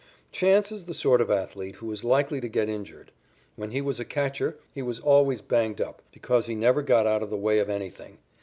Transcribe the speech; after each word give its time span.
Chance 0.31 0.71
is 0.71 0.85
the 0.85 0.95
sort 0.95 1.21
of 1.21 1.29
athlete 1.29 1.75
who 1.75 1.91
is 1.91 2.03
likely 2.03 2.41
to 2.41 2.47
get 2.49 2.67
injured. 2.67 3.11
When 3.55 3.69
he 3.69 3.81
was 3.81 3.99
a 3.99 4.03
catcher 4.03 4.57
he 4.73 4.81
was 4.81 4.99
always 4.99 5.43
banged 5.43 5.79
up 5.79 6.01
because 6.11 6.47
he 6.47 6.55
never 6.55 6.81
got 6.81 7.05
out 7.05 7.21
of 7.21 7.29
the 7.29 7.37
way 7.37 7.59
of 7.59 7.69
anything. 7.69 8.17